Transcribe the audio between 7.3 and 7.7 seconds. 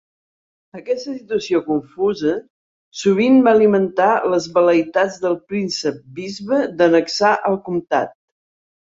el